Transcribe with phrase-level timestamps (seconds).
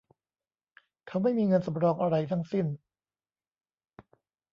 [1.07, 2.65] เขาไม่มีเงินสำรองอะไรทั้งสิ้น